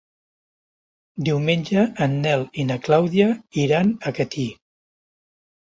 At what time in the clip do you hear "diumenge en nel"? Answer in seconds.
1.27-2.47